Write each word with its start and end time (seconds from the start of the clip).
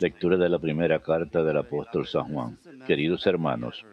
Lectura 0.00 0.36
de 0.36 0.48
la 0.48 0.58
primera 0.58 0.98
carta 1.00 1.44
del 1.44 1.56
apóstol 1.56 2.04
San 2.04 2.32
Juan. 2.32 2.58
Queridos 2.84 3.28
hermanos, 3.28 3.86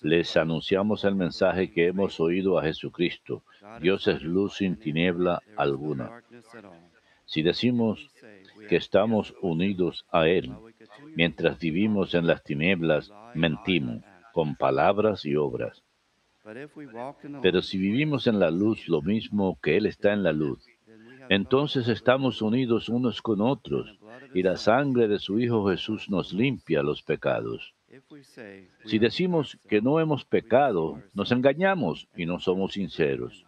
les 0.00 0.38
anunciamos 0.38 1.04
el 1.04 1.16
mensaje 1.16 1.70
que 1.70 1.88
hemos 1.88 2.18
oído 2.18 2.58
a 2.58 2.62
Jesucristo. 2.62 3.44
Dios 3.80 4.08
es 4.08 4.22
luz 4.22 4.56
sin 4.56 4.76
tiniebla 4.76 5.42
alguna. 5.56 6.22
Si 7.26 7.42
decimos 7.42 8.10
que 8.70 8.76
estamos 8.76 9.34
unidos 9.42 10.06
a 10.10 10.28
Él, 10.28 10.54
mientras 11.14 11.58
vivimos 11.58 12.14
en 12.14 12.26
las 12.26 12.42
tinieblas, 12.42 13.12
mentimos 13.34 14.02
con 14.32 14.56
palabras 14.56 15.26
y 15.26 15.36
obras. 15.36 15.82
Pero 17.42 17.60
si 17.60 17.76
vivimos 17.76 18.26
en 18.26 18.40
la 18.40 18.50
luz 18.50 18.88
lo 18.88 19.02
mismo 19.02 19.58
que 19.62 19.76
Él 19.76 19.84
está 19.84 20.14
en 20.14 20.22
la 20.22 20.32
luz, 20.32 20.66
entonces 21.28 21.88
estamos 21.88 22.42
unidos 22.42 22.88
unos 22.88 23.22
con 23.22 23.40
otros 23.40 23.98
y 24.34 24.42
la 24.42 24.56
sangre 24.56 25.08
de 25.08 25.18
su 25.18 25.38
Hijo 25.38 25.68
Jesús 25.68 26.08
nos 26.10 26.32
limpia 26.32 26.82
los 26.82 27.02
pecados. 27.02 27.74
Si 28.84 28.98
decimos 28.98 29.58
que 29.68 29.82
no 29.82 30.00
hemos 30.00 30.24
pecado, 30.24 31.02
nos 31.12 31.30
engañamos 31.32 32.08
y 32.16 32.26
no 32.26 32.40
somos 32.40 32.72
sinceros. 32.72 33.44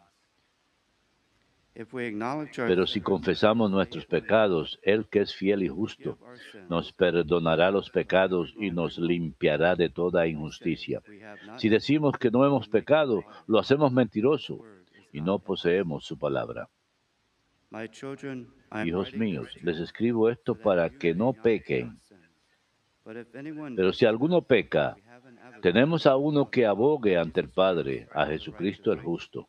Pero 2.54 2.86
si 2.86 3.00
confesamos 3.00 3.68
nuestros 3.68 4.06
pecados, 4.06 4.78
Él 4.82 5.06
que 5.10 5.22
es 5.22 5.34
fiel 5.34 5.64
y 5.64 5.68
justo, 5.68 6.18
nos 6.68 6.92
perdonará 6.92 7.72
los 7.72 7.90
pecados 7.90 8.54
y 8.60 8.70
nos 8.70 8.96
limpiará 8.96 9.74
de 9.74 9.88
toda 9.88 10.28
injusticia. 10.28 11.02
Si 11.56 11.68
decimos 11.68 12.16
que 12.16 12.30
no 12.30 12.46
hemos 12.46 12.68
pecado, 12.68 13.24
lo 13.48 13.58
hacemos 13.58 13.92
mentiroso 13.92 14.60
y 15.12 15.20
no 15.20 15.40
poseemos 15.40 16.04
su 16.04 16.16
palabra. 16.16 16.68
Hijos 18.84 19.14
míos, 19.14 19.48
les 19.62 19.78
escribo 19.78 20.30
esto 20.30 20.54
para 20.54 20.90
que 20.90 21.14
no 21.14 21.32
pequen. 21.32 21.98
Pero 23.76 23.92
si 23.92 24.06
alguno 24.06 24.42
peca, 24.42 24.96
tenemos 25.60 26.06
a 26.06 26.16
uno 26.16 26.50
que 26.50 26.66
abogue 26.66 27.16
ante 27.16 27.40
el 27.40 27.48
Padre, 27.50 28.08
a 28.12 28.26
Jesucristo 28.26 28.92
el 28.92 29.00
justo. 29.00 29.48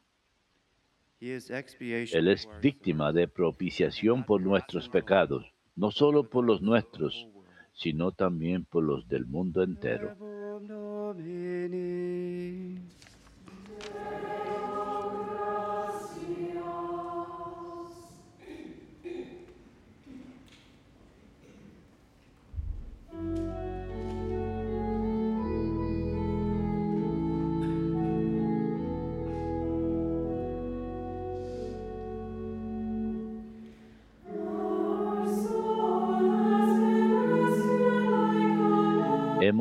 Él 1.20 2.28
es 2.28 2.50
víctima 2.62 3.14
de 3.14 3.28
propiciación 3.28 4.24
por 4.26 4.42
nuestros 4.42 4.90
pecados, 4.90 5.46
no 5.76 5.92
solo 5.92 6.30
por 6.30 6.46
los 6.46 6.62
nuestros, 6.62 7.28
sino 7.74 8.12
también 8.12 8.66
por 8.66 8.84
los 8.84 9.08
del 9.08 9.26
mundo 9.26 9.64
entero. 9.64 10.16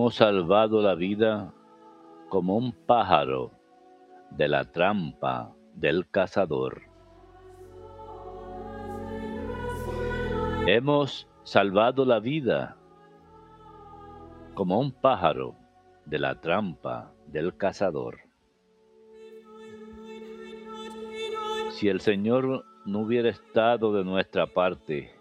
Hemos 0.05 0.17
salvado 0.17 0.83
la 0.83 0.95
vida 0.95 1.55
como 2.29 2.59
un 2.59 2.73
pájaro 2.73 3.53
de 4.33 4.49
la 4.49 4.71
trampa 4.71 5.55
del 5.73 6.07
cazador. 6.11 6.83
Hemos 10.67 11.27
salvado 11.45 12.05
la 12.05 12.21
vida 12.21 12.77
como 14.53 14.79
un 14.79 14.93
pájaro 14.93 15.57
de 16.05 16.19
la 16.19 16.39
trampa 16.39 17.11
del 17.29 17.57
cazador. 17.57 18.19
Si 21.71 21.89
el 21.89 22.03
Señor 22.03 22.67
no 22.85 22.99
hubiera 22.99 23.31
estado 23.31 23.95
de 23.95 24.05
nuestra 24.05 24.47
parte 24.47 25.15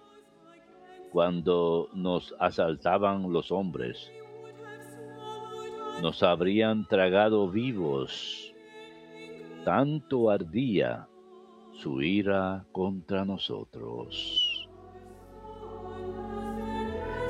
cuando 1.14 1.88
nos 1.94 2.36
asaltaban 2.38 3.32
los 3.32 3.50
hombres, 3.50 4.12
nos 6.02 6.24
habrían 6.24 6.86
tragado 6.88 7.50
vivos. 7.50 8.54
Tanto 9.64 10.30
ardía 10.30 11.08
su 11.72 12.02
ira 12.02 12.66
contra 12.72 13.26
nosotros. 13.26 14.70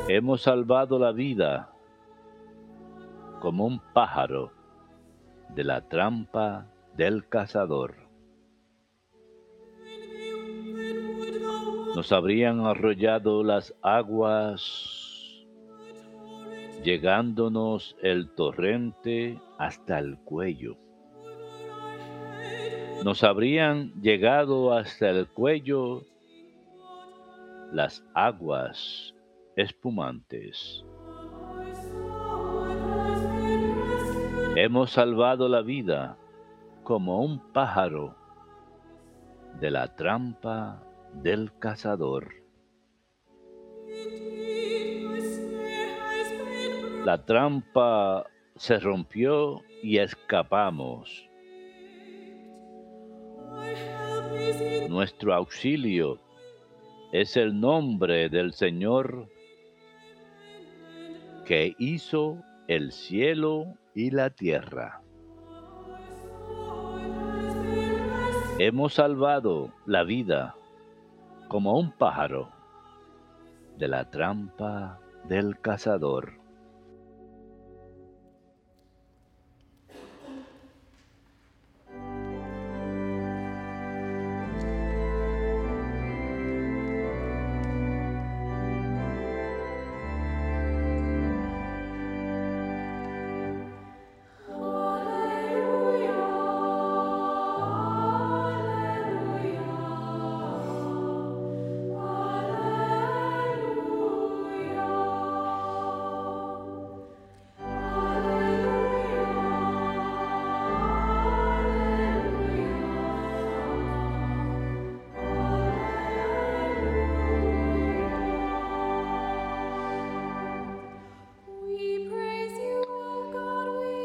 Hemos 0.08 0.42
salvado 0.42 1.00
la 1.00 1.12
vida 1.12 1.72
como 3.40 3.66
un 3.66 3.80
pájaro 3.94 4.52
de 5.50 5.64
la 5.64 5.88
trampa 5.88 6.68
del 6.96 7.28
cazador. 7.28 7.96
Nos 11.96 12.12
habrían 12.12 12.62
arrollado 12.62 13.44
las 13.44 13.76
aguas 13.82 14.93
llegándonos 16.84 17.96
el 18.02 18.30
torrente 18.36 19.40
hasta 19.58 20.00
el 20.00 20.18
cuello. 20.20 20.76
Nos 23.04 23.24
habrían 23.24 23.94
llegado 24.02 24.74
hasta 24.74 25.10
el 25.10 25.28
cuello 25.28 26.04
las 27.72 28.04
aguas 28.14 29.14
espumantes. 29.56 30.86
Hemos 34.56 34.92
salvado 34.92 35.50
la 35.50 35.62
vida 35.62 36.18
como 36.84 37.22
un 37.22 37.40
pájaro 37.52 38.16
de 39.60 39.72
la 39.72 39.96
trampa 39.96 40.84
del 41.14 41.58
cazador. 41.58 42.44
La 47.06 47.18
trampa 47.26 48.26
se 48.56 48.80
rompió 48.80 49.62
y 49.82 49.98
escapamos. 49.98 51.30
Nuestro 54.88 55.34
auxilio 55.34 56.22
es 57.12 57.36
el 57.36 57.60
nombre 57.60 58.30
del 58.30 58.54
Señor 58.54 59.28
que 61.46 61.76
hizo 61.78 62.38
el 62.70 62.94
cielo 62.94 63.66
y 63.94 64.12
la 64.12 64.30
tierra. 64.30 65.02
Hemos 68.60 68.94
salvado 68.94 69.74
la 69.86 70.04
vida 70.04 70.56
como 71.50 71.78
un 71.78 71.92
pájaro 71.92 72.50
de 73.78 73.90
la 73.90 74.10
trampa 74.10 75.02
del 75.28 75.60
cazador. 75.60 76.43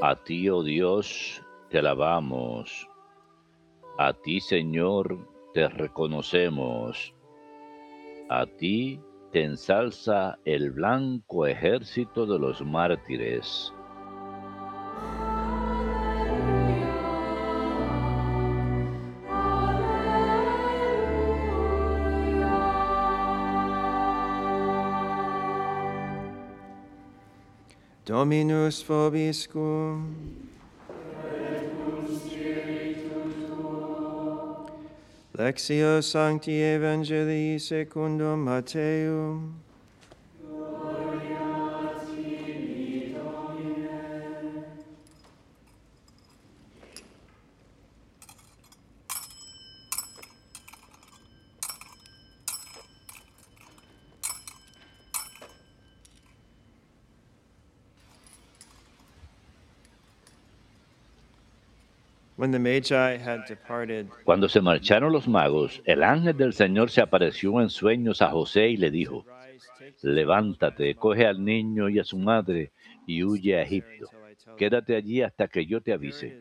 A 0.08 0.14
ti, 0.25 0.49
oh 0.49 0.62
Dios, 0.62 1.44
te 1.69 1.81
alabamos. 1.81 2.88
A 3.99 4.14
ti, 4.14 4.40
Señor, 4.40 5.19
te 5.52 5.69
reconocemos. 5.69 7.14
A 8.31 8.46
ti 8.46 9.02
te 9.32 9.44
ensalza 9.44 10.38
el 10.46 10.70
blanco 10.70 11.44
ejército 11.44 12.25
de 12.25 12.38
los 12.38 12.64
mártires. 12.64 13.75
Dominus 28.08 28.82
vobiscum. 28.82 30.14
Lexio 35.37 36.02
Sancti 36.02 36.52
Evangelii 36.52 37.60
secundum 37.60 38.46
Matteum. 38.46 39.68
Cuando 64.25 64.49
se 64.49 64.61
marcharon 64.61 65.12
los 65.12 65.26
magos, 65.26 65.82
el 65.85 66.05
ángel 66.05 66.37
del 66.37 66.52
Señor 66.52 66.88
se 66.88 67.00
apareció 67.00 67.61
en 67.61 67.69
sueños 67.69 68.23
a 68.23 68.31
José 68.31 68.69
y 68.69 68.76
le 68.76 68.93
dijo, 68.93 69.26
levántate, 70.02 70.94
coge 70.94 71.26
al 71.26 71.44
niño 71.44 71.88
y 71.88 71.99
a 71.99 72.05
su 72.05 72.17
madre 72.17 72.70
y 73.08 73.25
huye 73.25 73.56
a 73.56 73.62
Egipto. 73.62 74.08
Quédate 74.56 74.94
allí 74.94 75.20
hasta 75.20 75.49
que 75.49 75.67
yo 75.67 75.81
te 75.81 75.93
avise, 75.93 76.38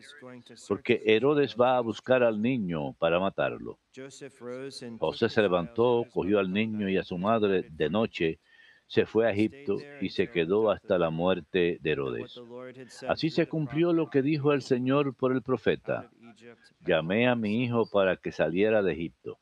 porque 0.68 1.02
Herodes 1.04 1.56
va 1.60 1.76
a 1.76 1.80
buscar 1.80 2.22
al 2.22 2.40
niño 2.40 2.92
para 2.94 3.18
matarlo. 3.18 3.78
José 5.00 5.28
se 5.28 5.42
levantó, 5.42 6.06
cogió 6.12 6.38
al 6.38 6.52
niño 6.52 6.88
y 6.88 6.96
a 6.96 7.02
su 7.02 7.18
madre 7.18 7.66
de 7.70 7.90
noche, 7.90 8.38
se 8.88 9.04
fue 9.04 9.26
a 9.26 9.30
Egipto 9.30 9.76
y 10.00 10.08
se 10.08 10.30
quedó 10.30 10.70
hasta 10.70 10.98
la 10.98 11.10
muerte 11.10 11.78
de 11.82 11.90
Herodes. 11.90 12.40
Así 13.06 13.28
se 13.28 13.46
cumplió 13.46 13.92
lo 13.92 14.08
que 14.08 14.22
dijo 14.22 14.52
el 14.52 14.62
Señor 14.62 15.14
por 15.14 15.32
el 15.32 15.42
profeta. 15.42 16.10
Llamé 16.86 17.28
a 17.28 17.34
mi 17.34 17.62
hijo 17.62 17.88
para 17.90 18.16
que 18.16 18.32
saliera 18.32 18.82
de 18.82 18.92
Egipto. 18.92 19.38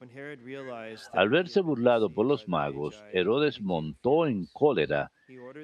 Al 1.13 1.29
verse 1.29 1.61
burlado 1.61 2.11
por 2.11 2.27
los 2.27 2.49
magos, 2.49 3.03
Herodes 3.13 3.61
montó 3.61 4.27
en 4.27 4.47
cólera 4.53 5.13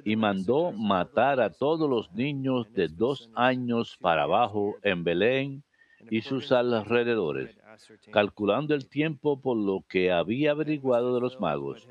y 0.04 0.14
mandó 0.14 0.70
matar 0.70 1.40
a 1.40 1.50
todos 1.50 1.90
los 1.90 2.12
niños 2.12 2.72
de 2.72 2.86
dos 2.88 3.30
años 3.34 3.98
para 4.00 4.22
abajo 4.24 4.76
en 4.82 5.02
Belén 5.02 5.64
y 6.10 6.20
sus 6.22 6.52
alrededores, 6.52 7.56
calculando 8.12 8.74
el 8.74 8.88
tiempo 8.88 9.40
por 9.40 9.56
lo 9.56 9.84
que 9.88 10.12
había 10.12 10.52
averiguado 10.52 11.14
de 11.14 11.20
los 11.20 11.40
magos. 11.40 11.88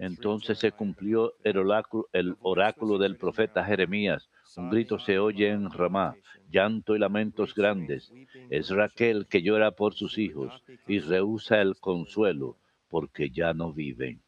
Entonces 0.00 0.58
se 0.58 0.72
cumplió 0.72 1.34
el 1.44 1.58
oráculo, 1.58 2.08
el 2.12 2.36
oráculo 2.40 2.98
del 2.98 3.16
profeta 3.16 3.64
Jeremías. 3.64 4.28
Un 4.56 4.70
grito 4.70 4.98
se 4.98 5.18
oye 5.18 5.50
en 5.50 5.70
Ramá, 5.70 6.16
llanto 6.50 6.96
y 6.96 6.98
lamentos 6.98 7.54
grandes. 7.54 8.12
Es 8.50 8.70
Raquel 8.70 9.26
que 9.26 9.42
llora 9.42 9.72
por 9.72 9.94
sus 9.94 10.18
hijos 10.18 10.62
y 10.86 11.00
rehúsa 11.00 11.60
el 11.60 11.76
consuelo 11.78 12.56
porque 12.88 13.30
ya 13.30 13.52
no 13.52 13.72
viven. 13.72 14.20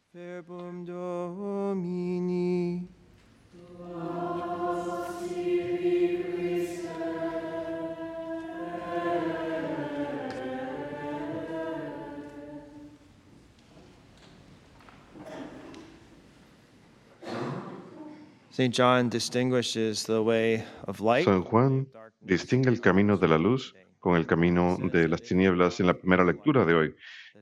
San 21.24 21.42
Juan 21.42 21.88
distingue 22.20 22.68
el 22.68 22.82
camino 22.82 23.16
de 23.16 23.26
la 23.26 23.38
luz 23.38 23.74
con 23.98 24.16
el 24.16 24.26
camino 24.26 24.76
de 24.92 25.08
las 25.08 25.22
tinieblas 25.22 25.80
en 25.80 25.86
la 25.86 25.94
primera 25.94 26.24
lectura 26.24 26.66
de 26.66 26.74
hoy. 26.74 26.94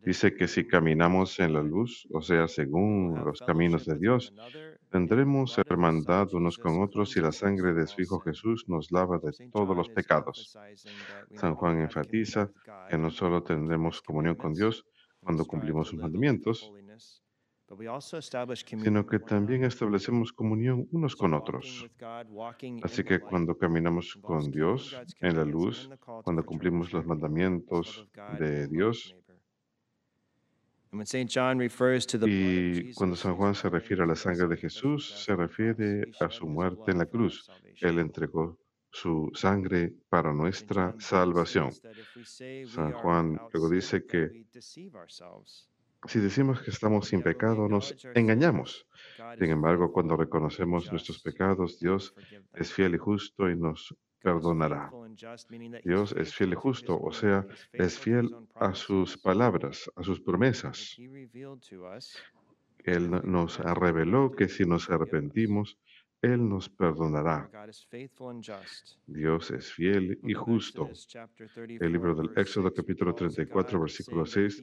Dice 0.05 0.37
que 0.37 0.47
si 0.47 0.67
caminamos 0.67 1.41
en 1.41 1.55
la 1.55 1.62
luz, 1.62 2.06
o 2.12 2.20
sea, 2.23 2.47
según 2.47 3.20
los 3.25 3.41
caminos 3.41 3.85
de 3.85 3.99
Dios, 3.99 4.32
tendremos 4.91 5.59
hermandad 5.59 6.32
unos 6.35 6.56
con 6.56 6.81
otros 6.82 7.17
y 7.17 7.21
la 7.21 7.32
sangre 7.32 7.75
de 7.75 7.88
su 7.88 8.00
Hijo 8.00 8.21
Jesús 8.21 8.69
nos 8.69 8.93
lava 8.93 9.19
de 9.19 9.32
todos 9.50 9.76
los 9.76 9.88
pecados. 9.88 10.56
San 11.35 11.56
Juan 11.56 11.81
enfatiza 11.81 12.49
que 12.88 12.97
no 12.97 13.11
solo 13.11 13.43
tendremos 13.43 14.03
comunión 14.03 14.37
con 14.37 14.55
Dios 14.55 14.87
cuando 15.21 15.44
cumplimos 15.44 15.88
sus 15.88 15.99
mandamientos, 15.99 16.73
sino 18.65 19.06
que 19.06 19.19
también 19.19 19.65
establecemos 19.65 20.32
comunión 20.32 20.88
unos 20.91 21.15
con 21.15 21.35
otros. 21.35 21.87
Así 22.82 23.05
que 23.05 23.20
cuando 23.20 23.56
caminamos 23.56 24.17
con 24.23 24.50
Dios 24.50 24.97
en 25.20 25.37
la 25.37 25.44
luz, 25.44 25.91
cuando 26.25 26.44
cumplimos 26.44 26.93
los 26.93 27.05
mandamientos 27.05 28.09
de 28.38 28.69
Dios, 28.69 29.15
y 32.26 32.94
cuando 32.94 33.15
San 33.15 33.37
Juan 33.37 33.55
se 33.55 33.69
refiere 33.69 34.03
a 34.05 34.06
la 34.06 34.17
sangre 34.17 34.49
de 34.49 34.56
Jesús, 34.56 35.23
se 35.23 35.37
refiere 35.37 36.11
a 36.19 36.31
su 36.31 36.47
muerte 36.47 36.93
en 36.93 36.99
la 36.99 37.06
cruz. 37.06 37.50
Él 37.82 37.99
entregó 37.99 38.59
su 38.91 39.31
sangre 39.35 39.93
para 40.09 40.32
nuestra 40.32 40.94
salvación. 40.99 41.71
San 42.67 42.93
Juan 42.93 43.38
luego 43.53 43.69
dice 43.69 44.06
que 44.06 44.47
si 46.06 46.21
decimos 46.21 46.62
que 46.62 46.71
estamos 46.71 47.09
sin 47.09 47.23
pecado, 47.23 47.69
nos 47.69 47.95
engañamos. 48.15 48.87
Sin 49.39 49.50
embargo, 49.50 49.93
cuando 49.93 50.17
reconocemos 50.17 50.91
nuestros 50.91 51.21
pecados, 51.21 51.81
Dios 51.81 52.15
es 52.55 52.73
fiel 52.73 52.95
y 52.95 52.99
justo 52.99 53.50
y 53.50 53.56
nos 53.56 53.95
perdonará. 54.21 54.91
Dios 55.85 56.15
es 56.17 56.35
fiel 56.35 56.53
y 56.53 56.56
justo, 56.56 56.99
o 57.00 57.12
sea, 57.12 57.47
es 57.73 57.99
fiel 57.99 58.35
a 58.55 58.75
sus 58.75 59.19
palabras, 59.19 59.91
a 59.97 60.03
sus 60.03 60.21
promesas. 60.21 60.97
Él 62.85 63.11
nos 63.25 63.59
reveló 63.59 64.31
que 64.31 64.49
si 64.49 64.65
nos 64.65 64.89
arrepentimos, 64.91 65.79
Él 66.20 66.49
nos 66.49 66.69
perdonará. 66.69 67.49
Dios 69.06 69.50
es 69.53 69.73
fiel 69.73 70.19
y 70.25 70.35
justo. 70.35 70.91
El 71.56 71.93
libro 71.93 72.15
del 72.15 72.31
Éxodo 72.37 72.73
capítulo 72.75 73.15
34, 73.15 73.81
versículo 73.81 74.26
6, 74.26 74.62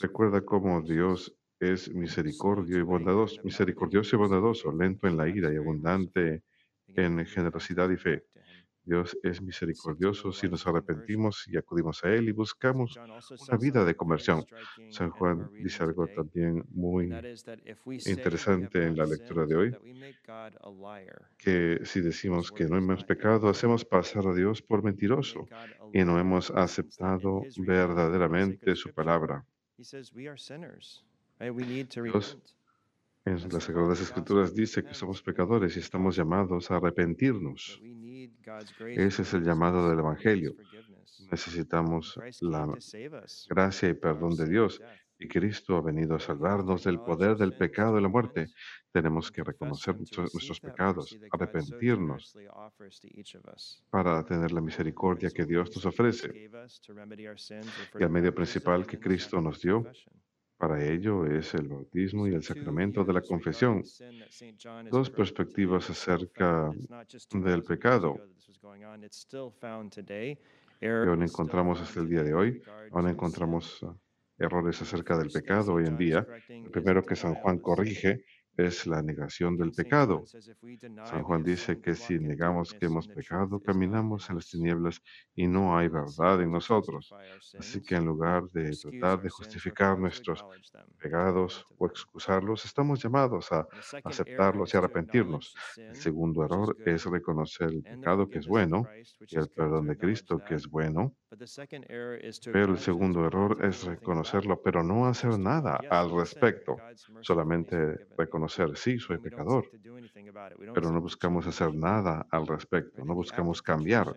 recuerda 0.00 0.40
cómo 0.40 0.80
Dios 0.80 1.34
es 1.60 1.92
misericordio 1.92 2.78
y 2.78 2.82
bondadoso, 2.82 3.42
misericordioso 3.44 4.16
y 4.16 4.18
bondadoso, 4.18 4.72
lento 4.72 5.08
en 5.08 5.16
la 5.16 5.28
ira 5.28 5.52
y 5.52 5.56
abundante 5.56 6.42
en 6.86 7.26
generosidad 7.26 7.90
y 7.90 7.96
fe. 7.96 8.24
Dios 8.88 9.18
es 9.22 9.42
misericordioso 9.42 10.32
si 10.32 10.48
nos 10.48 10.66
arrepentimos 10.66 11.46
y 11.46 11.58
acudimos 11.58 12.02
a 12.04 12.08
Él 12.14 12.28
y 12.30 12.32
buscamos 12.32 12.96
una 12.96 13.58
vida 13.58 13.84
de 13.84 13.94
conversión. 13.94 14.46
San 14.90 15.10
Juan 15.10 15.50
dice 15.62 15.82
algo 15.82 16.06
también 16.06 16.64
muy 16.70 17.12
interesante 18.06 18.82
en 18.84 18.96
la 18.96 19.04
lectura 19.04 19.44
de 19.44 19.56
hoy, 19.56 19.76
que 21.36 21.80
si 21.84 22.00
decimos 22.00 22.50
que 22.50 22.64
no 22.64 22.78
hemos 22.78 23.04
pecado, 23.04 23.50
hacemos 23.50 23.84
pasar 23.84 24.26
a 24.26 24.34
Dios 24.34 24.62
por 24.62 24.82
mentiroso 24.82 25.46
y 25.92 26.02
no 26.04 26.18
hemos 26.18 26.50
aceptado 26.50 27.42
verdaderamente 27.58 28.74
su 28.74 28.92
palabra. 28.94 29.44
Dios 31.38 32.38
en 33.24 33.48
las 33.52 33.64
Sagradas 33.64 34.00
Escrituras 34.00 34.54
dice 34.54 34.82
que 34.82 34.94
somos 34.94 35.22
pecadores 35.22 35.76
y 35.76 35.80
estamos 35.80 36.16
llamados 36.16 36.70
a 36.70 36.76
arrepentirnos. 36.76 37.80
Ese 38.86 39.22
es 39.22 39.34
el 39.34 39.44
llamado 39.44 39.88
del 39.88 39.98
Evangelio. 39.98 40.54
Necesitamos 41.30 42.18
la 42.40 42.66
gracia 43.48 43.88
y 43.88 43.94
perdón 43.94 44.36
de 44.36 44.48
Dios 44.48 44.80
y 45.18 45.26
Cristo 45.26 45.76
ha 45.76 45.82
venido 45.82 46.14
a 46.14 46.20
salvarnos 46.20 46.84
del 46.84 47.00
poder 47.00 47.36
del 47.36 47.52
pecado 47.52 47.98
y 47.98 48.02
la 48.02 48.08
muerte. 48.08 48.46
Tenemos 48.92 49.32
que 49.32 49.42
reconocer 49.42 49.96
nuestros 49.96 50.60
pecados, 50.60 51.18
arrepentirnos 51.32 52.36
para 53.90 54.24
tener 54.24 54.52
la 54.52 54.60
misericordia 54.60 55.30
que 55.30 55.44
Dios 55.44 55.74
nos 55.74 55.86
ofrece. 55.86 56.50
Y 57.98 58.02
el 58.02 58.10
medio 58.10 58.34
principal 58.34 58.86
que 58.86 59.00
Cristo 59.00 59.40
nos 59.40 59.60
dio 59.60 59.84
para 60.58 60.84
ello 60.84 61.24
es 61.24 61.54
el 61.54 61.68
bautismo 61.68 62.26
y 62.26 62.34
el 62.34 62.42
sacramento 62.42 63.04
de 63.04 63.12
la 63.12 63.22
confesión. 63.22 63.82
Dos 64.90 65.08
perspectivas 65.10 65.88
acerca 65.88 66.70
del 67.32 67.62
pecado 67.62 68.20
que 70.80 70.86
aún 70.86 71.22
encontramos 71.22 71.80
hasta 71.80 72.00
el 72.00 72.08
día 72.08 72.22
de 72.22 72.34
hoy. 72.34 72.62
Aún 72.92 73.08
encontramos 73.08 73.82
uh, 73.82 73.94
errores 74.38 74.80
acerca 74.82 75.16
del 75.16 75.30
pecado 75.30 75.74
hoy 75.74 75.86
en 75.86 75.96
día. 75.96 76.26
El 76.48 76.70
primero 76.70 77.02
que 77.02 77.16
San 77.16 77.34
Juan 77.34 77.58
corrige 77.58 78.24
es 78.58 78.86
la 78.86 79.02
negación 79.02 79.56
del 79.56 79.72
pecado. 79.74 80.28
San 81.02 81.22
Juan 81.22 81.42
dice 81.44 81.80
que 81.80 81.94
si 81.96 82.18
negamos 82.20 82.74
que 82.74 82.86
hemos 82.86 83.08
pecado, 83.08 83.60
caminamos 83.60 84.28
en 84.30 84.36
las 84.36 84.48
tinieblas 84.48 85.00
y 85.34 85.46
no 85.48 85.76
hay 85.78 85.88
verdad 85.88 86.42
en 86.42 86.52
nosotros. 86.52 87.16
Así 87.56 87.82
que 87.82 87.96
en 87.96 88.06
lugar 88.06 88.48
de 88.50 88.76
tratar 88.76 89.20
de 89.22 89.30
justificar 89.30 89.98
nuestros 89.98 90.46
pecados 90.98 91.66
o 91.78 91.86
excusarlos, 91.86 92.64
estamos 92.64 93.02
llamados 93.02 93.52
a 93.52 93.68
aceptarlos 94.04 94.74
y 94.74 94.78
arrepentirnos. 94.78 95.52
El 95.88 95.96
segundo 95.96 96.44
error 96.44 96.76
es 96.84 97.04
reconocer 97.06 97.68
el 97.70 97.84
pecado 97.84 98.28
que 98.28 98.38
es 98.38 98.46
bueno 98.46 98.90
y 99.30 99.38
el 99.38 99.48
perdón 99.48 99.86
de 99.86 99.96
Cristo 99.98 100.42
que 100.42 100.54
es 100.56 100.68
bueno. 100.68 101.14
Pero 102.50 102.72
el 102.72 102.78
segundo 102.78 103.24
error 103.26 103.64
es 103.64 103.84
reconocerlo, 103.84 104.60
pero 104.62 104.82
no 104.82 105.06
hacer 105.06 105.38
nada 105.38 105.86
al 105.88 106.10
respecto. 106.10 106.84
Solamente 107.20 107.96
reconocer, 108.16 108.76
sí, 108.76 108.98
soy 108.98 109.18
pecador, 109.18 109.72
pero 110.72 110.90
no 110.90 111.00
buscamos 111.00 111.46
hacer 111.46 111.74
nada 111.74 112.26
al 112.30 112.46
respecto, 112.46 113.04
no 113.04 113.14
buscamos 113.14 113.62
cambiar. 113.62 114.16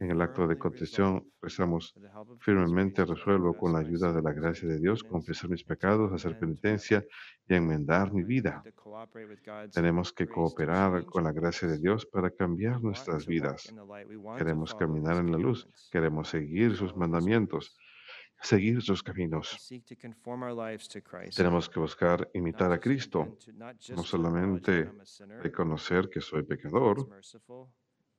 En 0.00 0.10
el 0.10 0.20
acto 0.20 0.46
de 0.46 0.58
contrición 0.58 1.32
rezamos 1.40 1.94
firmemente, 2.40 3.04
resuelvo 3.04 3.56
con 3.56 3.72
la 3.72 3.78
ayuda 3.78 4.12
de 4.12 4.22
la 4.22 4.32
gracia 4.32 4.68
de 4.68 4.78
Dios 4.78 5.02
confesar 5.02 5.48
mis 5.48 5.64
pecados, 5.64 6.12
hacer 6.12 6.38
penitencia 6.38 7.04
y 7.48 7.54
enmendar 7.54 8.12
mi 8.12 8.22
vida. 8.22 8.62
Tenemos 9.72 10.12
que 10.12 10.28
cooperar 10.28 11.06
con 11.06 11.24
la 11.24 11.32
gracia 11.32 11.66
de 11.66 11.78
Dios 11.78 12.04
para 12.04 12.30
cambiar 12.30 12.82
nuestras 12.82 13.26
vidas. 13.26 13.72
Queremos 14.36 14.74
caminar 14.74 15.16
en 15.16 15.32
la 15.32 15.38
luz, 15.38 15.66
queremos 15.90 16.28
seguir 16.28 16.76
sus 16.76 16.94
mandamientos, 16.94 17.74
seguir 18.42 18.82
sus 18.82 19.02
caminos. 19.02 19.56
Tenemos 21.34 21.68
que 21.68 21.80
buscar 21.80 22.30
imitar 22.34 22.72
a 22.72 22.78
Cristo, 22.78 23.38
no 23.96 24.04
solamente 24.04 24.90
reconocer 25.40 26.10
que 26.10 26.20
soy 26.20 26.42
pecador, 26.42 27.08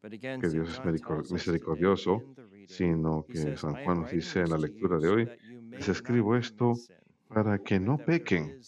que 0.02 0.50
Dios 0.50 0.70
es 0.70 1.32
misericordioso, 1.32 2.24
sino 2.68 3.26
que 3.26 3.58
San 3.58 3.84
Juan 3.84 4.02
nos 4.02 4.12
dice 4.12 4.42
en 4.42 4.50
la 4.50 4.58
lectura 4.58 4.98
de 4.98 5.10
hoy, 5.10 5.30
les 5.72 5.90
escribo 5.90 6.36
esto 6.36 6.74
para 7.28 7.60
que 7.60 7.80
no 7.80 7.98
pequen. 7.98 8.60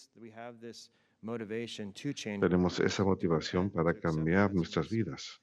Tenemos 2.40 2.80
esa 2.80 3.04
motivación 3.04 3.70
para 3.70 3.94
cambiar 3.94 4.54
nuestras 4.54 4.90
vidas, 4.90 5.42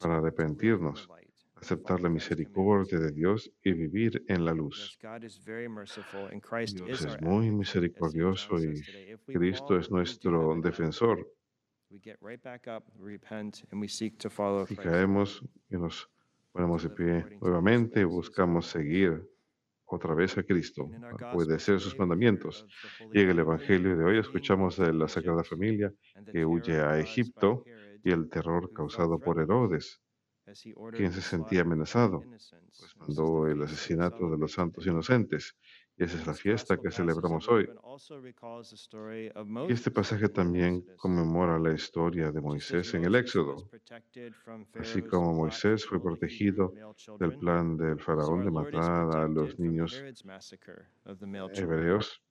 para 0.00 0.18
arrepentirnos, 0.18 1.08
aceptar 1.54 2.00
la 2.00 2.08
misericordia 2.08 2.98
de 2.98 3.12
Dios 3.12 3.50
y 3.62 3.72
vivir 3.72 4.24
en 4.28 4.44
la 4.44 4.52
luz. 4.54 4.98
Dios 6.74 7.04
es 7.04 7.20
muy 7.20 7.50
misericordioso 7.50 8.58
y 8.58 8.82
Cristo 9.26 9.78
es 9.78 9.90
nuestro 9.90 10.58
defensor. 10.60 11.26
Y 14.70 14.76
caemos 14.76 15.42
y 15.70 15.76
nos 15.76 16.10
ponemos 16.52 16.82
de 16.82 16.90
pie 16.90 17.38
nuevamente, 17.40 18.04
buscamos 18.04 18.66
seguir 18.66 19.26
otra 19.86 20.14
vez 20.14 20.36
a 20.36 20.42
Cristo, 20.42 20.90
obedecer 21.32 21.80
sus 21.80 21.98
mandamientos. 21.98 22.66
Llega 23.12 23.32
el 23.32 23.38
Evangelio 23.38 23.96
de 23.96 24.04
hoy, 24.04 24.18
escuchamos 24.18 24.76
de 24.76 24.92
la 24.92 25.08
Sagrada 25.08 25.42
Familia 25.44 25.92
que 26.30 26.44
huye 26.44 26.78
a 26.78 26.98
Egipto 26.98 27.64
y 28.04 28.10
el 28.10 28.28
terror 28.28 28.70
causado 28.74 29.18
por 29.18 29.40
Herodes, 29.40 30.02
quien 30.92 31.12
se 31.12 31.22
sentía 31.22 31.62
amenazado, 31.62 32.22
pues 32.22 32.96
mandó 32.96 33.46
el 33.46 33.62
asesinato 33.62 34.30
de 34.30 34.36
los 34.36 34.52
santos 34.52 34.86
inocentes. 34.86 35.56
Y 35.98 36.04
esa 36.04 36.16
es 36.16 36.26
la 36.26 36.34
fiesta 36.34 36.76
que 36.76 36.92
celebramos 36.92 37.48
hoy. 37.48 37.68
Y 39.68 39.72
este 39.72 39.90
pasaje 39.90 40.28
también 40.28 40.84
conmemora 40.96 41.58
la 41.58 41.74
historia 41.74 42.30
de 42.30 42.40
Moisés 42.40 42.94
en 42.94 43.04
el 43.04 43.16
Éxodo. 43.16 43.68
Así 44.78 45.02
como 45.02 45.34
Moisés 45.34 45.84
fue 45.84 46.00
protegido 46.00 46.72
del 47.18 47.36
plan 47.38 47.76
del 47.76 47.98
faraón 47.98 48.44
de 48.44 48.50
matar 48.50 49.16
a 49.16 49.26
los 49.26 49.58
niños 49.58 50.00
hebreos, 51.54 52.22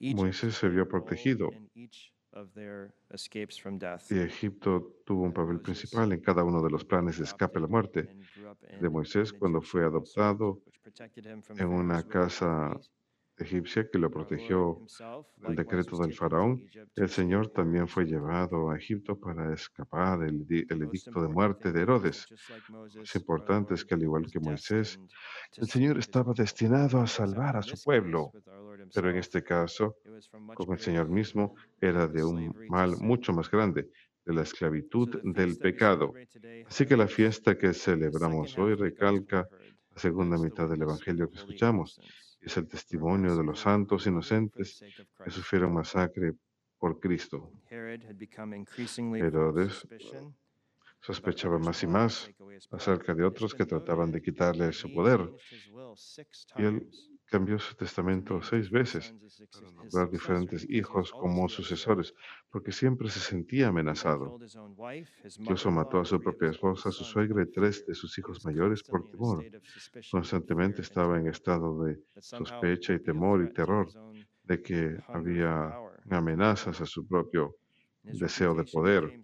Moisés 0.00 0.54
se 0.54 0.68
vio 0.68 0.88
protegido 0.88 1.50
y 4.10 4.18
Egipto 4.18 5.00
tuvo 5.04 5.24
un 5.24 5.32
papel 5.32 5.60
principal 5.60 6.12
en 6.12 6.20
cada 6.20 6.44
uno 6.44 6.62
de 6.62 6.70
los 6.70 6.84
planes 6.84 7.18
de 7.18 7.24
escape 7.24 7.58
a 7.58 7.62
la 7.62 7.68
muerte 7.68 8.08
de 8.80 8.88
Moisés 8.88 9.32
cuando 9.32 9.60
fue 9.60 9.84
adoptado 9.84 10.62
en 11.56 11.68
una 11.68 12.06
casa 12.06 12.78
egipcia 13.38 13.88
que 13.90 13.98
lo 13.98 14.10
protegió 14.10 14.80
del 15.36 15.56
decreto 15.56 15.96
del 15.98 16.12
faraón. 16.14 16.64
El 16.94 17.08
Señor 17.08 17.48
también 17.48 17.88
fue 17.88 18.04
llevado 18.04 18.70
a 18.70 18.76
Egipto 18.76 19.18
para 19.18 19.52
escapar 19.52 20.18
del 20.18 20.46
el 20.48 20.82
edicto 20.82 21.22
de 21.22 21.28
muerte 21.28 21.72
de 21.72 21.82
Herodes. 21.82 22.26
Es 23.02 23.14
importante 23.16 23.74
es 23.74 23.84
que 23.84 23.94
al 23.94 24.02
igual 24.02 24.30
que 24.30 24.40
Moisés, 24.40 24.98
el 25.56 25.68
Señor 25.68 25.98
estaba 25.98 26.32
destinado 26.32 27.00
a 27.00 27.06
salvar 27.06 27.56
a 27.56 27.62
su 27.62 27.76
pueblo, 27.82 28.32
pero 28.94 29.10
en 29.10 29.16
este 29.16 29.42
caso, 29.42 29.96
como 30.54 30.72
el 30.72 30.80
Señor 30.80 31.08
mismo, 31.08 31.54
era 31.80 32.06
de 32.06 32.24
un 32.24 32.54
mal 32.68 32.96
mucho 32.98 33.32
más 33.32 33.50
grande, 33.50 33.88
de 34.24 34.34
la 34.34 34.42
esclavitud 34.42 35.22
del 35.22 35.56
pecado. 35.56 36.12
Así 36.66 36.84
que 36.84 36.96
la 36.96 37.08
fiesta 37.08 37.56
que 37.56 37.72
celebramos 37.72 38.58
hoy 38.58 38.74
recalca 38.74 39.48
la 39.90 39.98
segunda 39.98 40.36
mitad 40.36 40.68
del 40.68 40.82
Evangelio 40.82 41.30
que 41.30 41.38
escuchamos. 41.38 41.98
Es 42.40 42.56
el 42.56 42.68
testimonio 42.68 43.36
de 43.36 43.44
los 43.44 43.60
santos 43.60 44.06
inocentes 44.06 44.82
que 45.24 45.30
sufrieron 45.30 45.72
masacre 45.72 46.34
por 46.78 47.00
Cristo. 47.00 47.52
Herodes 47.70 49.86
sospechaba 51.00 51.58
más 51.58 51.82
y 51.82 51.86
más 51.86 52.30
acerca 52.70 53.14
de 53.14 53.24
otros 53.24 53.54
que 53.54 53.64
trataban 53.64 54.10
de 54.10 54.22
quitarle 54.22 54.72
su 54.72 54.92
poder. 54.92 55.20
Y 56.56 56.64
él 56.64 56.90
cambió 57.30 57.58
su 57.58 57.74
testamento 57.74 58.40
seis 58.42 58.70
veces 58.70 59.14
para 59.52 59.70
nombrar 59.70 60.10
diferentes 60.10 60.68
hijos 60.68 61.12
como 61.12 61.48
sucesores, 61.48 62.14
porque 62.50 62.72
siempre 62.72 63.08
se 63.10 63.20
sentía 63.20 63.68
amenazado. 63.68 64.38
Incluso 65.38 65.70
mató 65.70 66.00
a 66.00 66.04
su 66.04 66.20
propia 66.20 66.50
esposa, 66.50 66.88
a 66.88 66.92
su 66.92 67.04
suegra 67.04 67.42
y 67.42 67.50
tres 67.50 67.86
de 67.86 67.94
sus 67.94 68.18
hijos 68.18 68.44
mayores 68.44 68.82
por 68.82 69.08
temor. 69.10 69.44
Constantemente 70.10 70.82
estaba 70.82 71.18
en 71.18 71.28
estado 71.28 71.84
de 71.84 72.00
sospecha 72.20 72.94
y 72.94 73.00
temor 73.00 73.44
y 73.44 73.52
terror 73.52 73.88
de 74.44 74.62
que 74.62 74.98
había 75.08 75.74
amenazas 76.10 76.80
a 76.80 76.86
su 76.86 77.06
propio 77.06 77.56
deseo 78.02 78.54
de 78.54 78.64
poder. 78.64 79.20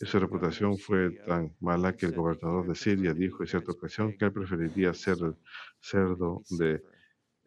Y 0.00 0.06
su 0.06 0.18
reputación 0.18 0.76
fue 0.78 1.10
tan 1.26 1.54
mala 1.60 1.94
que 1.94 2.06
el 2.06 2.12
gobernador 2.12 2.66
de 2.66 2.74
Siria 2.74 3.14
dijo 3.14 3.42
en 3.42 3.48
cierta 3.48 3.72
ocasión 3.72 4.16
que 4.18 4.26
él 4.26 4.32
preferiría 4.32 4.92
ser 4.92 5.16
el 5.22 5.34
cerdo 5.80 6.42
de 6.50 6.82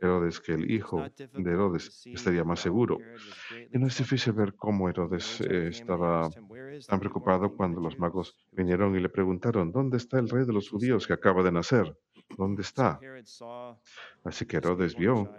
Herodes 0.01 0.39
que 0.41 0.53
el 0.53 0.70
hijo 0.72 1.13
de 1.36 1.51
Herodes 1.51 1.93
estaría 2.12 2.43
más 2.43 2.60
seguro. 2.60 3.05
Y 3.72 3.77
no 3.79 3.88
es 3.88 3.98
difícil 3.98 4.34
ver 4.34 4.55
cómo 4.55 4.89
Herodes 4.89 5.41
eh, 5.41 5.67
estaba 5.70 6.29
tan 6.88 7.00
preocupado 7.00 7.51
cuando 7.55 7.81
los 7.81 8.00
magos 8.00 8.36
vinieron 8.51 8.96
y 8.96 9.00
le 9.01 9.10
preguntaron, 9.10 9.72
¿dónde 9.72 9.98
está 9.98 10.20
el 10.20 10.29
rey 10.29 10.46
de 10.46 10.53
los 10.53 10.70
judíos 10.70 11.08
que 11.08 11.13
acaba 11.13 11.43
de 11.43 11.51
nacer? 11.51 11.96
¿Dónde 12.38 12.63
está? 12.63 13.05
Así 14.24 14.46
que 14.46 14.58
Herodes 14.58 14.96
vio 14.96 15.31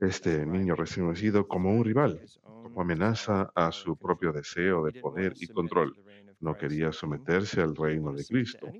este 0.00 0.46
niño 0.46 0.74
recién 0.76 1.08
nacido 1.08 1.46
como 1.48 1.70
un 1.72 1.84
rival, 1.84 2.22
como 2.62 2.80
amenaza 2.82 3.50
a 3.54 3.72
su 3.72 3.96
propio 3.96 4.32
deseo 4.32 4.84
de 4.84 4.92
poder 4.92 5.34
y 5.38 5.48
control. 5.48 5.98
No 6.40 6.56
quería 6.56 6.92
someterse 6.92 7.60
al 7.62 7.76
reino 7.76 8.12
de 8.12 8.26
Cristo. 8.26 8.76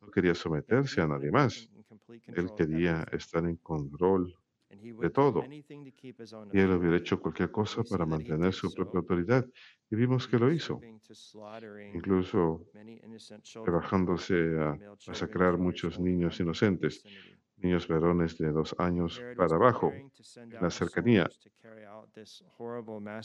No 0.00 0.10
quería 0.10 0.34
someterse 0.34 1.00
a 1.00 1.08
nadie 1.08 1.30
más. 1.30 1.68
Él 2.34 2.50
quería 2.56 3.06
estar 3.12 3.44
en 3.44 3.56
control 3.56 4.34
de 4.70 5.10
todo. 5.10 5.44
Y 6.52 6.58
él 6.58 6.70
hubiera 6.72 6.96
hecho 6.96 7.20
cualquier 7.20 7.50
cosa 7.50 7.82
para 7.84 8.06
mantener 8.06 8.52
su 8.52 8.72
propia 8.72 9.00
autoridad. 9.00 9.46
Y 9.90 9.96
vimos 9.96 10.26
que 10.26 10.38
lo 10.38 10.50
hizo. 10.50 10.80
Incluso 11.94 12.66
rebajándose 13.64 14.58
a 14.58 14.78
masacrar 15.06 15.58
muchos 15.58 15.98
niños 15.98 16.40
inocentes, 16.40 17.04
niños 17.56 17.86
varones 17.86 18.38
de 18.38 18.50
dos 18.50 18.74
años 18.78 19.22
para 19.36 19.56
abajo, 19.56 19.92
en 19.92 20.10
la 20.60 20.70
cercanía. 20.70 21.28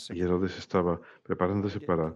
Y 0.10 0.22
Herodes 0.22 0.58
estaba 0.58 1.00
preparándose 1.24 1.80
para, 1.80 2.14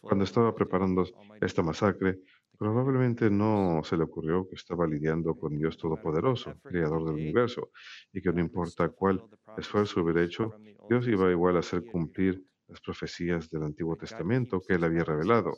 cuando 0.00 0.24
estaba 0.24 0.54
preparando 0.54 1.04
esta 1.40 1.62
masacre, 1.62 2.20
Probablemente 2.58 3.30
no 3.30 3.82
se 3.84 3.96
le 3.96 4.04
ocurrió 4.04 4.48
que 4.48 4.54
estaba 4.54 4.86
lidiando 4.86 5.34
con 5.34 5.56
Dios 5.56 5.76
Todopoderoso, 5.76 6.54
Creador 6.62 7.04
del 7.04 7.14
universo, 7.14 7.70
y 8.12 8.20
que 8.20 8.32
no 8.32 8.40
importa 8.40 8.88
cuál 8.88 9.22
esfuerzo 9.56 10.02
hubiera 10.02 10.22
hecho, 10.22 10.54
Dios 10.88 11.06
iba 11.08 11.30
igual 11.30 11.56
a 11.56 11.60
hacer 11.60 11.84
cumplir 11.84 12.42
las 12.68 12.80
profecías 12.80 13.50
del 13.50 13.64
Antiguo 13.64 13.96
Testamento 13.96 14.60
que 14.60 14.74
él 14.74 14.84
había 14.84 15.04
revelado. 15.04 15.54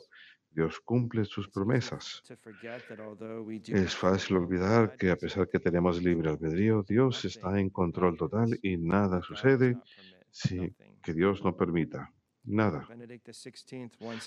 Dios 0.51 0.79
cumple 0.79 1.25
sus 1.25 1.47
promesas. 1.49 2.23
Es 3.67 3.95
fácil 3.95 4.37
olvidar 4.37 4.97
que 4.97 5.11
a 5.11 5.15
pesar 5.15 5.47
que 5.47 5.59
tenemos 5.59 6.01
libre 6.01 6.29
albedrío, 6.29 6.83
Dios 6.83 7.23
está 7.25 7.59
en 7.59 7.69
control 7.69 8.17
total 8.17 8.57
y 8.61 8.77
nada 8.77 9.21
sucede 9.21 9.77
sin 10.31 10.75
que 11.03 11.13
Dios 11.13 11.43
no 11.43 11.55
permita. 11.55 12.11
Nada. 12.49 12.87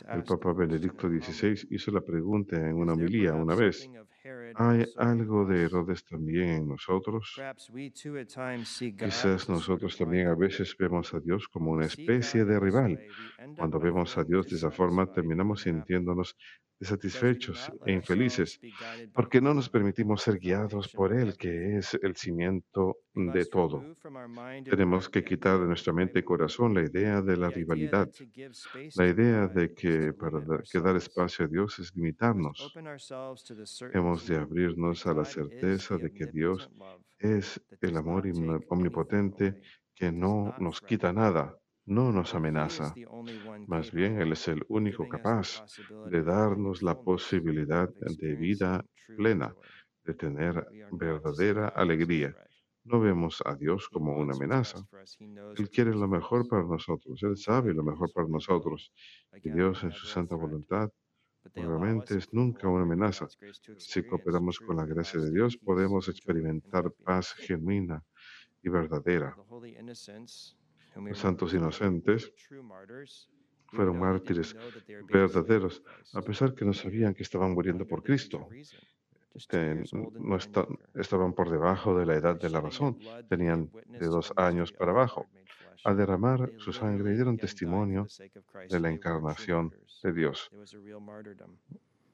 El 0.09 0.23
Papa 0.23 0.53
Benedicto 0.53 1.09
XVI 1.09 1.67
hizo 1.71 1.91
la 1.91 2.01
pregunta 2.01 2.57
en 2.57 2.77
una 2.77 2.93
homilía 2.93 3.35
una 3.35 3.57
vez. 3.57 3.91
¿Hay 4.55 4.87
algo 4.97 5.45
de 5.45 5.65
Herodes 5.65 6.05
también 6.05 6.49
en 6.51 6.69
nosotros? 6.69 7.35
Quizás 8.97 9.49
nosotros 9.49 9.99
también 9.99 10.29
a 10.29 10.37
veces 10.37 10.77
vemos 10.79 11.13
a 11.15 11.19
Dios 11.19 11.49
como 11.49 11.73
una 11.73 11.87
especie 11.87 12.45
de 12.45 12.61
rival. 12.61 13.01
Cuando 13.57 13.81
vemos 13.81 14.17
a 14.17 14.23
Dios 14.23 14.49
de 14.49 14.55
esa 14.55 14.71
forma, 14.71 15.13
terminamos 15.13 15.63
sintiéndonos 15.63 16.37
satisfechos 16.85 17.71
e 17.87 17.93
infelices, 17.93 18.61
porque 19.13 19.41
no 19.41 19.55
nos 19.55 19.69
permitimos 19.69 20.23
ser 20.23 20.39
guiados 20.39 20.89
por 20.89 21.13
Él, 21.13 21.37
que 21.37 21.79
es 21.79 21.95
el 22.03 22.17
cimiento 22.17 22.99
de 23.15 23.45
todo. 23.47 23.85
Tenemos 24.65 25.09
que 25.09 25.25
quitar 25.25 25.61
de 25.61 25.67
nuestra 25.67 25.93
mente 25.93 26.21
y 26.21 26.23
corazón 26.23 26.75
la 26.75 26.83
idea 26.83 27.21
de 27.23 27.37
la 27.37 27.51
rivalidad, 27.51 28.09
la 28.97 29.07
idea 29.07 29.49
de 29.49 29.75
que 29.75 30.13
para 30.13 30.41
dar 30.41 30.97
espacio 30.97 31.45
a 31.45 31.49
Dios 31.49 31.79
es 31.79 31.95
limitarnos. 31.95 32.73
Hemos 33.93 34.27
de 34.27 34.37
abrirnos 34.37 35.07
a 35.07 35.15
la 35.15 35.25
certeza 35.25 35.97
de 35.99 36.13
que 36.13 36.27
Dios 36.27 36.71
es 37.19 37.61
el 37.81 37.97
amor 37.97 38.25
omnipotente 38.69 39.61
que 39.95 40.11
no 40.11 40.55
nos 40.59 40.81
quita 40.81 41.13
nada, 41.13 41.57
no 41.87 42.13
nos 42.13 42.35
amenaza. 42.35 42.95
Más 43.67 43.91
bien, 43.93 44.21
Él 44.21 44.33
es 44.33 44.49
el 44.49 44.63
único 44.69 45.09
capaz 45.09 45.65
de 46.11 46.23
darnos 46.23 46.83
la 46.83 47.01
posibilidad 47.01 47.89
de 47.89 48.35
vida 48.37 48.85
plena, 49.17 49.55
de 50.05 50.15
tener 50.15 50.67
verdadera 50.93 51.69
alegría. 51.69 52.35
No 52.85 53.01
vemos 53.01 53.43
a 53.45 53.55
Dios 53.55 53.89
como 53.89 54.17
una 54.17 54.35
amenaza. 54.35 54.79
Él 55.57 55.71
quiere 55.71 55.93
lo 55.95 56.09
mejor 56.09 56.49
para 56.49 56.65
nosotros. 56.65 57.23
Él 57.23 57.37
sabe 57.37 57.73
lo 57.73 57.85
mejor 57.85 58.13
para 58.13 58.29
nosotros. 58.29 58.93
Y 59.43 59.51
Dios 59.51 59.85
en 59.85 59.93
su 59.93 60.07
santa 60.07 60.35
voluntad 60.35 60.91
obviamente 61.57 62.17
es 62.17 62.33
nunca 62.33 62.69
una 62.69 62.83
amenaza. 62.83 63.27
Si 63.77 64.03
cooperamos 64.05 64.59
con 64.61 64.77
la 64.77 64.87
gracia 64.87 65.21
de 65.21 65.31
Dios, 65.31 65.57
podemos 65.57 66.09
experimentar 66.09 66.93
paz 67.05 67.33
genuina 67.35 68.03
y 68.63 68.69
verdadera. 68.69 69.37
Los 70.97 71.19
santos 71.19 71.55
inocentes 71.55 72.33
fueron 73.67 73.99
mártires 73.99 74.55
verdaderos, 75.11 75.83
a 76.13 76.21
pesar 76.21 76.55
que 76.55 76.65
no 76.65 76.73
sabían 76.73 77.15
que 77.15 77.23
estaban 77.23 77.53
muriendo 77.53 77.87
por 77.87 78.03
Cristo. 78.03 78.49
Que 79.49 79.83
no 79.93 80.37
estaban 80.95 81.33
por 81.33 81.51
debajo 81.51 81.97
de 81.99 82.05
la 82.05 82.17
edad 82.17 82.39
de 82.39 82.51
la 82.51 82.61
razón, 82.61 82.99
tenían 83.29 83.71
de 83.87 84.07
dos 84.07 84.33
años 84.37 84.73
para 84.73 84.93
abajo. 84.93 85.27
Al 85.85 85.97
derramar 85.97 86.53
su 86.59 86.73
sangre 86.73 87.15
dieron 87.15 87.39
testimonio 87.39 88.07
de 88.69 88.81
la 88.81 88.91
encarnación 88.91 89.75
de 90.03 90.13
Dios 90.13 90.51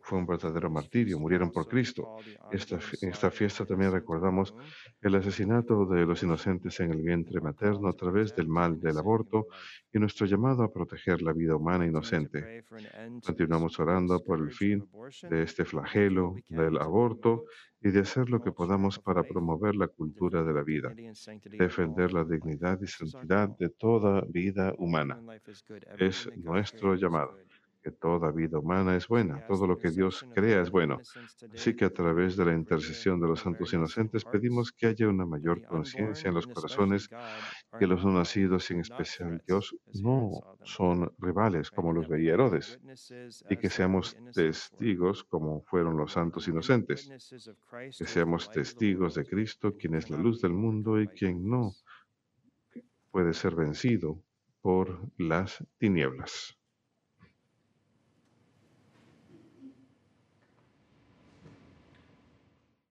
fue 0.08 0.18
un 0.18 0.26
verdadero 0.26 0.70
martirio, 0.70 1.18
murieron 1.18 1.50
por 1.52 1.68
Cristo. 1.68 2.16
Esta, 2.50 2.78
esta 3.02 3.30
fiesta 3.30 3.66
también 3.66 3.92
recordamos 3.92 4.54
el 5.02 5.14
asesinato 5.16 5.84
de 5.84 6.06
los 6.06 6.22
inocentes 6.22 6.80
en 6.80 6.92
el 6.92 7.02
vientre 7.02 7.42
materno 7.42 7.88
a 7.88 7.92
través 7.92 8.34
del 8.34 8.48
mal 8.48 8.80
del 8.80 8.96
aborto 8.96 9.48
y 9.92 9.98
nuestro 9.98 10.24
llamado 10.24 10.62
a 10.62 10.72
proteger 10.72 11.20
la 11.20 11.34
vida 11.34 11.56
humana 11.56 11.84
inocente. 11.84 12.64
Continuamos 13.22 13.78
orando 13.78 14.24
por 14.24 14.40
el 14.40 14.50
fin 14.50 14.88
de 15.28 15.42
este 15.42 15.66
flagelo 15.66 16.36
del 16.48 16.78
aborto 16.78 17.44
y 17.82 17.90
de 17.90 18.00
hacer 18.00 18.30
lo 18.30 18.40
que 18.40 18.50
podamos 18.50 18.98
para 18.98 19.22
promover 19.22 19.76
la 19.76 19.88
cultura 19.88 20.42
de 20.42 20.52
la 20.54 20.62
vida, 20.62 20.90
defender 21.58 22.14
la 22.14 22.24
dignidad 22.24 22.80
y 22.80 22.86
santidad 22.86 23.50
de 23.58 23.68
toda 23.68 24.22
vida 24.22 24.74
humana. 24.78 25.20
Es 25.98 26.28
nuestro 26.36 26.94
llamado 26.94 27.36
que 27.82 27.90
toda 27.90 28.30
vida 28.32 28.58
humana 28.58 28.96
es 28.96 29.08
buena, 29.08 29.46
todo 29.46 29.66
lo 29.66 29.78
que 29.78 29.90
Dios 29.90 30.26
crea 30.34 30.60
es 30.60 30.70
bueno. 30.70 30.98
Así 31.54 31.74
que 31.74 31.84
a 31.84 31.92
través 31.92 32.36
de 32.36 32.44
la 32.44 32.54
intercesión 32.54 33.20
de 33.20 33.28
los 33.28 33.40
santos 33.40 33.72
inocentes 33.72 34.24
pedimos 34.24 34.72
que 34.72 34.86
haya 34.86 35.08
una 35.08 35.26
mayor 35.26 35.64
conciencia 35.64 36.28
en 36.28 36.34
los 36.34 36.46
corazones 36.46 37.08
que 37.78 37.86
los 37.86 38.04
no 38.04 38.12
nacidos, 38.12 38.70
en 38.70 38.80
especial 38.80 39.42
Dios, 39.46 39.76
no 39.94 40.30
son 40.64 41.12
rivales 41.18 41.70
como 41.70 41.92
los 41.92 42.08
veía 42.08 42.34
Herodes, 42.34 42.78
y 43.48 43.56
que 43.56 43.70
seamos 43.70 44.16
testigos 44.34 45.24
como 45.24 45.62
fueron 45.62 45.96
los 45.96 46.12
santos 46.12 46.48
inocentes, 46.48 47.08
que 47.96 48.06
seamos 48.06 48.50
testigos 48.50 49.14
de 49.14 49.24
Cristo, 49.24 49.76
quien 49.76 49.94
es 49.94 50.10
la 50.10 50.18
luz 50.18 50.40
del 50.40 50.52
mundo 50.52 51.00
y 51.00 51.08
quien 51.08 51.48
no 51.48 51.72
puede 53.10 53.32
ser 53.32 53.54
vencido 53.54 54.22
por 54.60 55.00
las 55.16 55.64
tinieblas. 55.78 56.57